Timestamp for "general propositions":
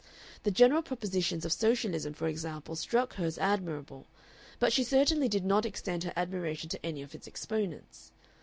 0.49-1.45